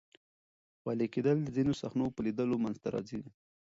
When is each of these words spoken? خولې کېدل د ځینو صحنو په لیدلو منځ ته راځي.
خولې 0.79 1.07
کېدل 1.13 1.37
د 1.43 1.47
ځینو 1.55 1.73
صحنو 1.81 2.05
په 2.15 2.19
لیدلو 2.25 2.55
منځ 2.63 2.77
ته 2.83 2.87
راځي. 2.93 3.19